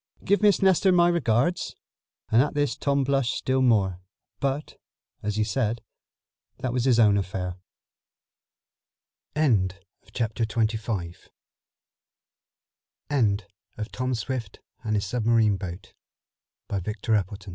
[0.25, 1.75] "Give Miss Nestor my regards,"
[2.31, 3.99] and at this Tom blushed still more.
[4.39, 4.79] But,
[5.21, 5.83] as he said,
[6.57, 7.57] that was his own affair.
[9.35, 11.15] End of the Project Gutenberg
[13.11, 13.41] EBook
[13.77, 15.93] of Tom Swift and his Submarine Boat,
[16.67, 17.49] by Victor Appleton END OF THIS